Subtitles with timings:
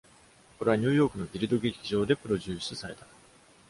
[0.57, 3.05] これはニューヨークのギルド劇場でプロデュースされた。